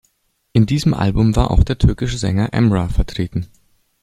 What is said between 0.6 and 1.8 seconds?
diesem Album war auch der